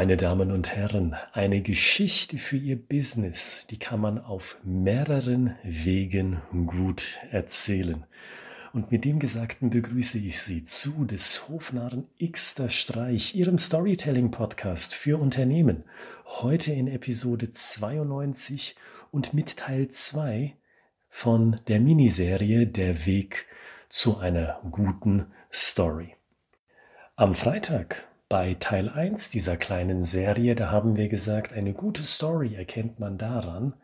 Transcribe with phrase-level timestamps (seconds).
[0.00, 6.40] Meine Damen und Herren, eine Geschichte für Ihr Business, die kann man auf mehreren Wegen
[6.66, 8.06] gut erzählen.
[8.72, 15.20] Und mit dem Gesagten begrüße ich Sie zu des Hofnarren Xter Streich, Ihrem Storytelling-Podcast für
[15.20, 15.84] Unternehmen.
[16.24, 18.76] Heute in Episode 92
[19.10, 20.56] und mit Teil 2
[21.10, 23.44] von der Miniserie Der Weg
[23.90, 26.16] zu einer guten Story.
[27.16, 32.54] Am Freitag bei Teil 1 dieser kleinen Serie, da haben wir gesagt, eine gute Story
[32.54, 33.74] erkennt man daran,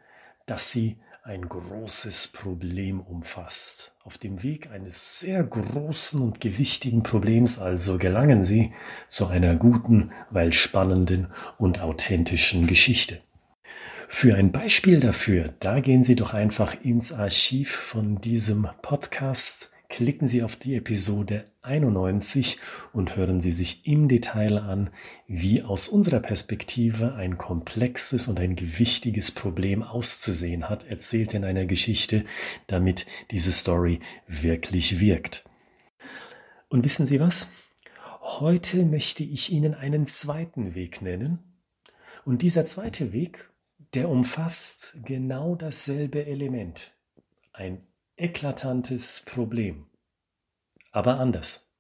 [0.47, 3.97] dass sie ein großes Problem umfasst.
[4.05, 8.73] Auf dem Weg eines sehr großen und gewichtigen Problems also gelangen Sie
[9.09, 11.27] zu einer guten, weil spannenden
[11.59, 13.21] und authentischen Geschichte.
[14.09, 20.27] Für ein Beispiel dafür, da gehen Sie doch einfach ins Archiv von diesem Podcast klicken
[20.27, 22.59] Sie auf die Episode 91
[22.93, 24.91] und hören Sie sich im Detail an,
[25.27, 31.67] wie aus unserer Perspektive ein komplexes und ein gewichtiges Problem auszusehen hat, erzählt in einer
[31.67, 32.25] Geschichte,
[32.67, 35.45] damit diese Story wirklich wirkt.
[36.69, 37.49] Und wissen Sie was?
[38.21, 41.39] Heute möchte ich Ihnen einen zweiten Weg nennen.
[42.25, 43.51] Und dieser zweite Weg,
[43.95, 46.93] der umfasst genau dasselbe Element.
[47.53, 49.87] Ein eklatantes Problem.
[50.91, 51.77] Aber anders.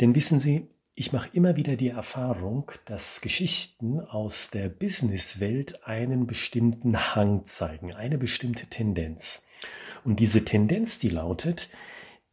[0.00, 6.26] Denn wissen Sie, ich mache immer wieder die Erfahrung, dass Geschichten aus der Businesswelt einen
[6.26, 9.48] bestimmten Hang zeigen, eine bestimmte Tendenz.
[10.04, 11.68] Und diese Tendenz, die lautet,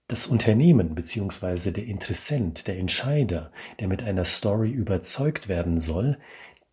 [0.08, 1.72] das Unternehmen bzw.
[1.72, 6.18] der Interessent, der Entscheider, der mit einer Story überzeugt werden soll,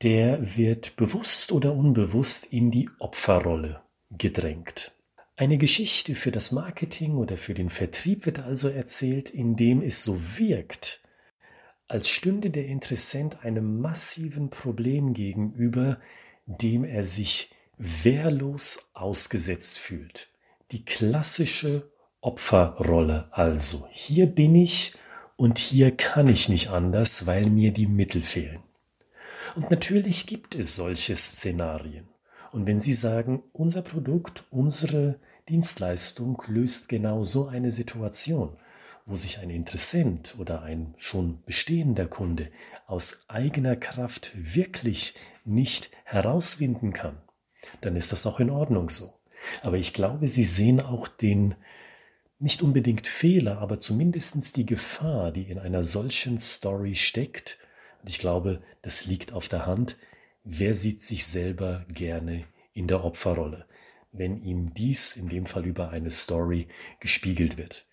[0.03, 4.93] der wird bewusst oder unbewusst in die Opferrolle gedrängt.
[5.37, 10.39] Eine Geschichte für das Marketing oder für den Vertrieb wird also erzählt, indem es so
[10.39, 11.01] wirkt,
[11.89, 15.99] als stünde der Interessent einem massiven Problem gegenüber,
[16.47, 20.29] dem er sich wehrlos ausgesetzt fühlt.
[20.71, 21.91] Die klassische
[22.21, 23.89] Opferrolle also.
[23.91, 24.95] Hier bin ich
[25.37, 28.63] und hier kann ich nicht anders, weil mir die Mittel fehlen.
[29.55, 32.09] Und natürlich gibt es solche Szenarien.
[32.53, 35.19] Und wenn Sie sagen, unser Produkt, unsere
[35.49, 38.57] Dienstleistung löst genau so eine Situation,
[39.07, 42.49] wo sich ein Interessent oder ein schon bestehender Kunde
[42.87, 45.15] aus eigener Kraft wirklich
[45.45, 47.21] nicht herauswinden kann,
[47.81, 49.13] dann ist das auch in Ordnung so.
[49.63, 51.57] Aber ich glaube, Sie sehen auch den
[52.39, 57.59] nicht unbedingt Fehler, aber zumindest die Gefahr, die in einer solchen Story steckt.
[58.01, 59.97] Und ich glaube, das liegt auf der Hand,
[60.45, 63.65] Wer sieht sich selber gerne in der Opferrolle,
[64.13, 66.69] wenn ihm dies in dem Fall über eine Story
[67.01, 67.87] gespiegelt wird?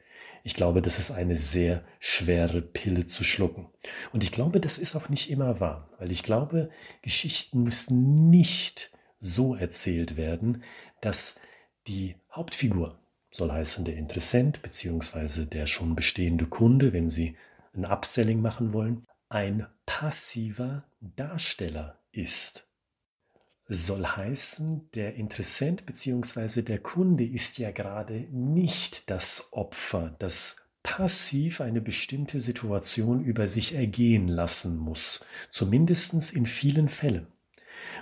[0.44, 3.70] Ich glaube, das ist eine sehr schwere Pille zu schlucken.
[4.14, 6.70] Und ich glaube, das ist auch nicht immer wahr, weil ich glaube,
[7.02, 10.64] Geschichten müssten nicht so erzählt werden,
[11.02, 11.42] dass
[11.88, 13.00] die Hauptfigur,
[13.32, 17.38] soll heißen der Interessent beziehungsweise der schon bestehende Kunde, wenn Sie
[17.74, 22.69] ein Upselling machen wollen, ein passiver Darsteller ist.
[23.72, 26.64] Soll heißen, der Interessent bzw.
[26.64, 33.76] der Kunde ist ja gerade nicht das Opfer, das passiv eine bestimmte Situation über sich
[33.76, 37.28] ergehen lassen muss, zumindest in vielen Fällen.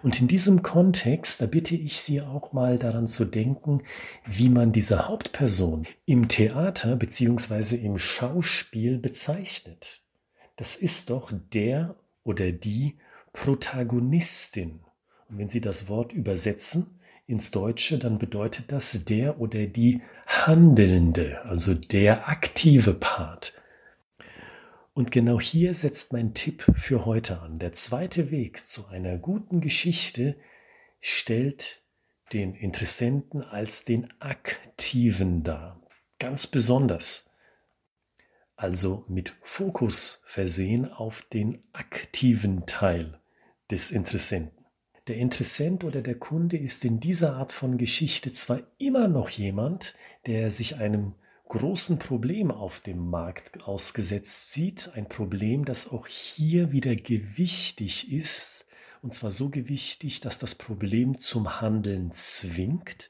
[0.03, 3.83] Und in diesem Kontext, da bitte ich Sie auch mal daran zu denken,
[4.25, 7.75] wie man diese Hauptperson im Theater bzw.
[7.75, 10.01] im Schauspiel bezeichnet.
[10.55, 12.97] Das ist doch der oder die
[13.33, 14.79] Protagonistin.
[15.29, 21.41] Und wenn Sie das Wort übersetzen ins Deutsche, dann bedeutet das der oder die Handelnde,
[21.43, 23.53] also der aktive Part.
[24.93, 27.59] Und genau hier setzt mein Tipp für heute an.
[27.59, 30.35] Der zweite Weg zu einer guten Geschichte
[30.99, 31.81] stellt
[32.33, 35.81] den Interessenten als den Aktiven dar.
[36.19, 37.27] Ganz besonders
[38.57, 43.21] also mit Fokus versehen auf den aktiven Teil
[43.69, 44.56] des Interessenten.
[45.07, 49.95] Der Interessent oder der Kunde ist in dieser Art von Geschichte zwar immer noch jemand,
[50.25, 51.13] der sich einem
[51.47, 58.65] großen Problem auf dem Markt ausgesetzt sieht, ein Problem, das auch hier wieder gewichtig ist,
[59.01, 63.09] und zwar so gewichtig, dass das Problem zum Handeln zwingt,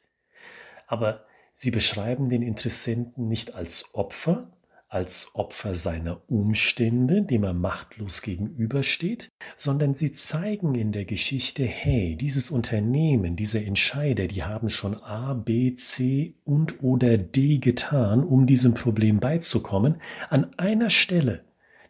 [0.86, 4.52] aber sie beschreiben den Interessenten nicht als Opfer,
[4.90, 12.16] als Opfer seiner Umstände, dem er machtlos gegenübersteht, sondern sie zeigen in der Geschichte, hey,
[12.16, 18.46] dieses Unternehmen, diese Entscheider, die haben schon A, B, C und oder D getan, um
[18.46, 20.02] diesem Problem beizukommen.
[20.30, 21.44] An einer Stelle,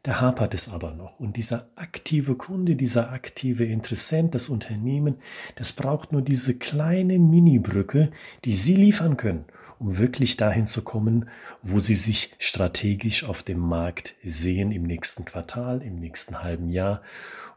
[0.08, 1.20] Da hapert es aber noch.
[1.20, 5.18] Und dieser aktive Kunde, dieser aktive Interessent, das Unternehmen,
[5.56, 8.12] das braucht nur diese kleine Mini-Brücke,
[8.46, 9.44] die Sie liefern können,
[9.80, 11.30] um wirklich dahin zu kommen,
[11.62, 17.02] wo Sie sich strategisch auf dem Markt sehen im nächsten Quartal, im nächsten halben Jahr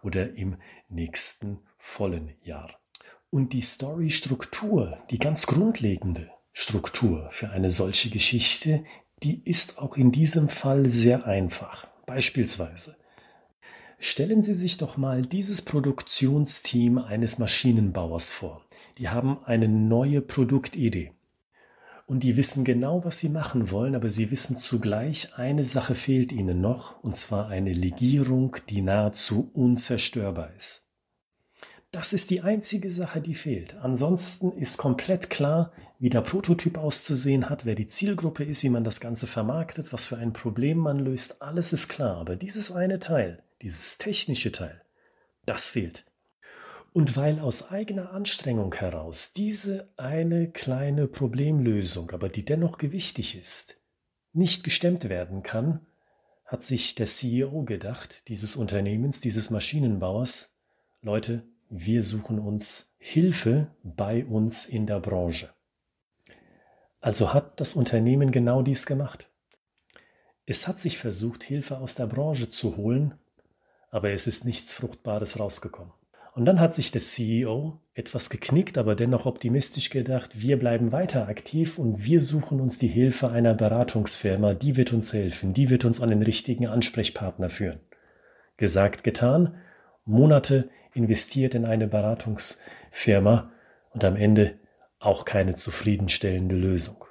[0.02, 0.56] oder im
[0.88, 2.70] nächsten vollen Jahr.
[3.30, 8.84] Und die Story-Struktur, die ganz grundlegende Struktur für eine solche Geschichte,
[9.22, 11.86] die ist auch in diesem Fall sehr einfach.
[12.06, 12.96] Beispielsweise
[14.02, 18.64] Stellen Sie sich doch mal dieses Produktionsteam eines Maschinenbauers vor.
[18.96, 21.12] Die haben eine neue Produktidee.
[22.10, 26.32] Und die wissen genau, was sie machen wollen, aber sie wissen zugleich, eine Sache fehlt
[26.32, 30.96] ihnen noch, und zwar eine Legierung, die nahezu unzerstörbar ist.
[31.92, 33.76] Das ist die einzige Sache, die fehlt.
[33.76, 35.70] Ansonsten ist komplett klar,
[36.00, 40.06] wie der Prototyp auszusehen hat, wer die Zielgruppe ist, wie man das Ganze vermarktet, was
[40.06, 41.42] für ein Problem man löst.
[41.42, 42.16] Alles ist klar.
[42.16, 44.82] Aber dieses eine Teil, dieses technische Teil,
[45.46, 46.09] das fehlt.
[46.92, 53.80] Und weil aus eigener Anstrengung heraus diese eine kleine Problemlösung, aber die dennoch gewichtig ist,
[54.32, 55.86] nicht gestemmt werden kann,
[56.44, 60.64] hat sich der CEO gedacht, dieses Unternehmens, dieses Maschinenbauers,
[61.00, 65.54] Leute, wir suchen uns Hilfe bei uns in der Branche.
[67.00, 69.30] Also hat das Unternehmen genau dies gemacht.
[70.44, 73.14] Es hat sich versucht, Hilfe aus der Branche zu holen,
[73.90, 75.92] aber es ist nichts Fruchtbares rausgekommen.
[76.34, 81.28] Und dann hat sich der CEO etwas geknickt, aber dennoch optimistisch gedacht, wir bleiben weiter
[81.28, 85.84] aktiv und wir suchen uns die Hilfe einer Beratungsfirma, die wird uns helfen, die wird
[85.84, 87.80] uns an den richtigen Ansprechpartner führen.
[88.56, 89.56] Gesagt, getan,
[90.04, 93.50] Monate investiert in eine Beratungsfirma
[93.90, 94.54] und am Ende
[94.98, 97.04] auch keine zufriedenstellende Lösung.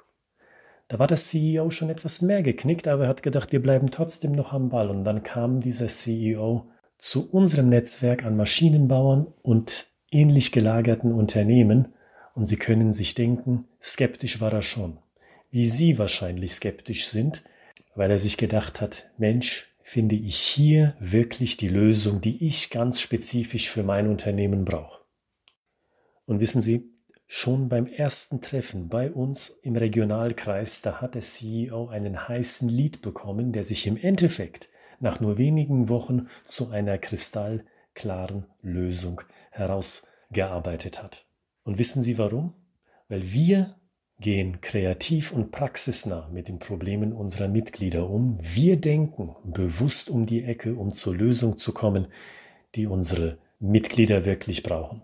[0.88, 4.32] Da war der CEO schon etwas mehr geknickt, aber er hat gedacht, wir bleiben trotzdem
[4.32, 4.90] noch am Ball.
[4.90, 6.68] Und dann kam dieser CEO
[7.00, 11.94] zu unserem Netzwerk an Maschinenbauern und ähnlich gelagerten Unternehmen
[12.34, 14.98] und Sie können sich denken, skeptisch war er schon.
[15.50, 17.42] Wie Sie wahrscheinlich skeptisch sind,
[17.94, 23.00] weil er sich gedacht hat, Mensch, finde ich hier wirklich die Lösung, die ich ganz
[23.00, 25.02] spezifisch für mein Unternehmen brauche.
[26.26, 26.92] Und wissen Sie,
[27.26, 33.00] schon beim ersten Treffen bei uns im Regionalkreis, da hat der CEO einen heißen Lied
[33.00, 34.68] bekommen, der sich im Endeffekt
[35.00, 41.26] nach nur wenigen Wochen zu einer kristallklaren Lösung herausgearbeitet hat.
[41.64, 42.54] Und wissen Sie warum?
[43.08, 43.74] Weil wir
[44.20, 48.38] gehen kreativ und praxisnah mit den Problemen unserer Mitglieder um.
[48.40, 52.06] Wir denken bewusst um die Ecke, um zur Lösung zu kommen,
[52.74, 55.02] die unsere Mitglieder wirklich brauchen.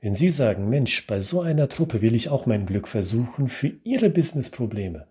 [0.00, 3.72] Wenn Sie sagen, Mensch, bei so einer Truppe will ich auch mein Glück versuchen für
[3.84, 5.06] Ihre Businessprobleme,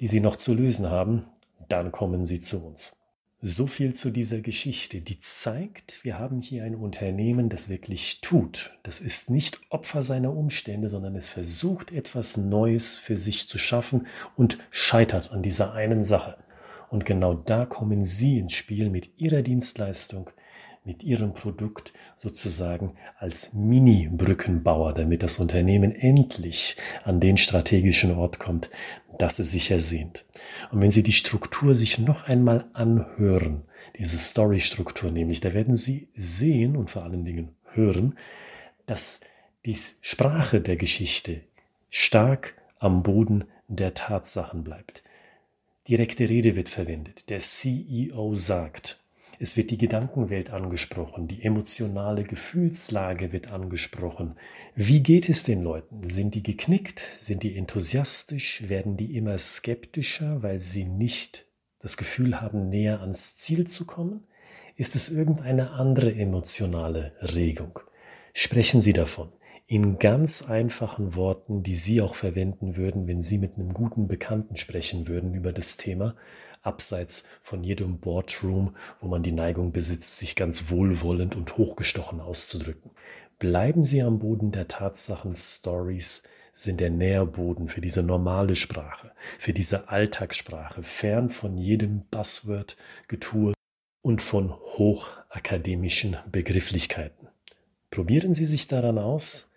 [0.00, 1.24] die Sie noch zu lösen haben,
[1.68, 3.01] dann kommen Sie zu uns.
[3.44, 8.78] So viel zu dieser Geschichte, die zeigt, wir haben hier ein Unternehmen, das wirklich tut.
[8.84, 14.06] Das ist nicht Opfer seiner Umstände, sondern es versucht etwas Neues für sich zu schaffen
[14.36, 16.36] und scheitert an dieser einen Sache.
[16.88, 20.30] Und genau da kommen Sie ins Spiel mit Ihrer Dienstleistung,
[20.84, 28.70] mit Ihrem Produkt sozusagen als Mini-Brückenbauer, damit das Unternehmen endlich an den strategischen Ort kommt,
[29.18, 30.24] das es sich ersehnt.
[30.70, 33.62] Und wenn Sie die Struktur sich noch einmal anhören,
[33.98, 38.18] diese Story-Struktur nämlich, da werden Sie sehen und vor allen Dingen hören,
[38.86, 39.20] dass
[39.64, 41.42] die Sprache der Geschichte
[41.88, 45.04] stark am Boden der Tatsachen bleibt.
[45.88, 47.30] Direkte Rede wird verwendet.
[47.30, 49.01] Der CEO sagt,
[49.42, 54.36] es wird die Gedankenwelt angesprochen, die emotionale Gefühlslage wird angesprochen.
[54.76, 56.06] Wie geht es den Leuten?
[56.06, 57.02] Sind die geknickt?
[57.18, 58.68] Sind die enthusiastisch?
[58.68, 61.46] Werden die immer skeptischer, weil sie nicht
[61.80, 64.28] das Gefühl haben, näher ans Ziel zu kommen?
[64.76, 67.80] Ist es irgendeine andere emotionale Regung?
[68.34, 69.32] Sprechen Sie davon
[69.66, 74.56] in ganz einfachen Worten, die Sie auch verwenden würden, wenn Sie mit einem guten Bekannten
[74.56, 76.14] sprechen würden über das Thema,
[76.62, 82.90] abseits von jedem Boardroom, wo man die Neigung besitzt, sich ganz wohlwollend und hochgestochen auszudrücken.
[83.38, 89.52] Bleiben Sie am Boden der Tatsachen, Stories sind der Nährboden für diese normale Sprache, für
[89.52, 92.76] diese Alltagssprache, fern von jedem Buzzword,
[93.08, 93.54] Getue
[94.02, 97.28] und von hochakademischen Begrifflichkeiten.
[97.90, 99.51] Probieren Sie sich daran aus,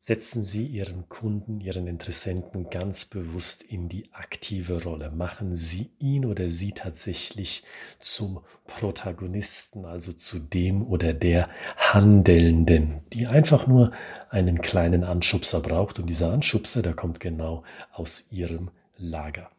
[0.00, 5.10] Setzen Sie Ihren Kunden, Ihren Interessenten ganz bewusst in die aktive Rolle.
[5.10, 7.64] Machen Sie ihn oder sie tatsächlich
[7.98, 13.90] zum Protagonisten, also zu dem oder der Handelnden, die einfach nur
[14.30, 15.98] einen kleinen Anschubser braucht.
[15.98, 19.50] Und dieser Anschubser, der kommt genau aus Ihrem Lager.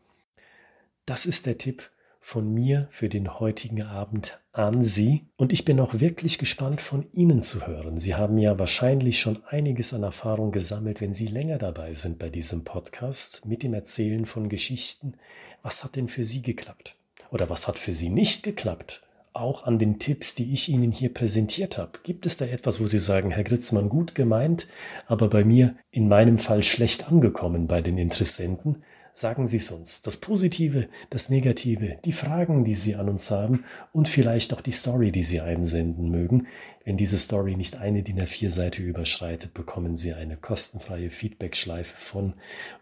[1.05, 1.91] Das ist der Tipp
[2.29, 5.25] von mir für den heutigen Abend an Sie.
[5.35, 7.97] Und ich bin auch wirklich gespannt von Ihnen zu hören.
[7.97, 12.29] Sie haben ja wahrscheinlich schon einiges an Erfahrung gesammelt, wenn Sie länger dabei sind bei
[12.29, 15.15] diesem Podcast mit dem Erzählen von Geschichten.
[15.63, 16.95] Was hat denn für Sie geklappt?
[17.31, 19.01] Oder was hat für Sie nicht geklappt?
[19.33, 21.91] auch an den Tipps, die ich Ihnen hier präsentiert habe?
[22.03, 24.67] Gibt es da etwas, wo Sie sagen, Herr Gritzmann, gut gemeint,
[25.05, 28.83] aber bei mir in meinem Fall schlecht angekommen bei den Interessenten?
[29.13, 30.01] Sagen Sie es uns.
[30.01, 34.71] Das Positive, das Negative, die Fragen, die Sie an uns haben und vielleicht auch die
[34.71, 36.47] Story, die Sie einsenden mögen.
[36.85, 42.33] Wenn diese Story nicht eine DIN A4-Seite überschreitet, bekommen Sie eine kostenfreie Feedback-Schleife von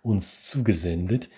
[0.04, 1.30] uns zugesendet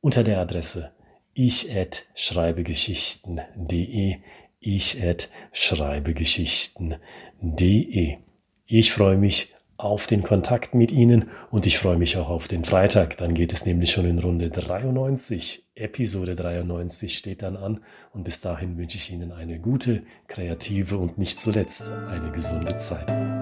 [0.00, 0.92] unter der Adresse
[1.38, 4.16] ich at schreibegeschichten.de,
[4.58, 8.16] ich at schreibegeschichten.de.
[8.64, 12.64] Ich freue mich auf den Kontakt mit Ihnen und ich freue mich auch auf den
[12.64, 13.16] Freitag.
[13.18, 15.66] Dann geht es nämlich schon in Runde 93.
[15.74, 17.80] Episode 93 steht dann an
[18.12, 23.35] und bis dahin wünsche ich Ihnen eine gute, kreative und nicht zuletzt eine gesunde Zeit.